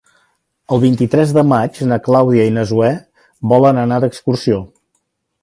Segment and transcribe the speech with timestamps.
[0.77, 2.91] El vint-i-tres de maig na Clàudia i na Zoè
[3.53, 4.61] volen anar d'excursió.